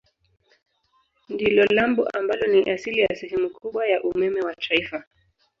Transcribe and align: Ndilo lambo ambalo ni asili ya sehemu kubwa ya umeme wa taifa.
Ndilo 1.29 1.65
lambo 1.65 2.07
ambalo 2.09 2.47
ni 2.47 2.69
asili 2.71 2.99
ya 3.01 3.15
sehemu 3.15 3.49
kubwa 3.49 3.87
ya 3.87 4.03
umeme 4.03 4.41
wa 4.41 4.55
taifa. 4.55 5.03